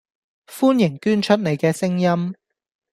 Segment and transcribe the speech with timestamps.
[0.47, 2.33] 歡迎捐出您既聲音